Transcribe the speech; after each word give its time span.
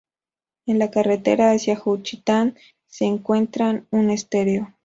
En 0.65 0.79
la 0.79 0.89
carretera 0.89 1.51
hacia 1.51 1.75
Juchitán 1.75 2.57
se 2.87 3.05
encuentra 3.05 3.85
un 3.91 4.09
estero. 4.09 4.73